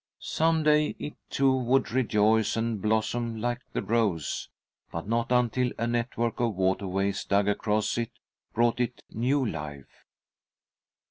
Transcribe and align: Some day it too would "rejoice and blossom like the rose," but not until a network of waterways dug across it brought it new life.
Some 0.21 0.63
day 0.63 0.95
it 0.97 1.13
too 1.29 1.53
would 1.55 1.91
"rejoice 1.91 2.57
and 2.57 2.81
blossom 2.81 3.39
like 3.39 3.61
the 3.71 3.83
rose," 3.83 4.49
but 4.91 5.07
not 5.07 5.31
until 5.31 5.69
a 5.77 5.85
network 5.85 6.39
of 6.39 6.55
waterways 6.55 7.23
dug 7.23 7.47
across 7.47 7.99
it 7.99 8.09
brought 8.51 8.79
it 8.79 9.03
new 9.11 9.45
life. 9.45 10.07